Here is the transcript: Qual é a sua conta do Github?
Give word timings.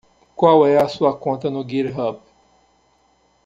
Qual 0.35 0.65
é 0.65 0.81
a 0.81 0.87
sua 0.87 1.15
conta 1.15 1.47
do 1.51 1.61
Github? 1.61 2.19